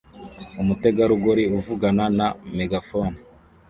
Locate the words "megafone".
2.57-3.17